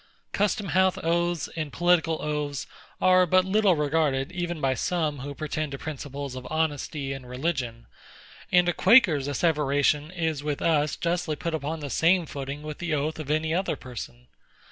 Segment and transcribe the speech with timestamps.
[0.31, 2.65] Custom house oaths and political oaths
[2.99, 7.85] are but little regarded even by some who pretend to principles of honesty and religion;
[8.51, 12.95] and a Quaker's asseveration is with us justly put upon the same footing with the
[12.95, 14.25] oath of any other person.